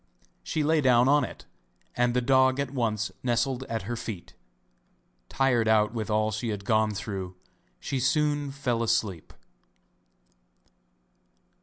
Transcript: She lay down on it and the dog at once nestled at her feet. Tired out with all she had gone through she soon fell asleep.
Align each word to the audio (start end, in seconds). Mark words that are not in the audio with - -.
She 0.41 0.63
lay 0.63 0.81
down 0.81 1.07
on 1.07 1.23
it 1.23 1.45
and 1.95 2.15
the 2.15 2.21
dog 2.23 2.59
at 2.59 2.71
once 2.71 3.11
nestled 3.21 3.65
at 3.65 3.83
her 3.83 3.95
feet. 3.95 4.33
Tired 5.29 5.67
out 5.67 5.93
with 5.93 6.09
all 6.09 6.31
she 6.31 6.49
had 6.49 6.65
gone 6.65 6.95
through 6.95 7.35
she 7.79 7.99
soon 7.99 8.49
fell 8.51 8.81
asleep. 8.81 9.31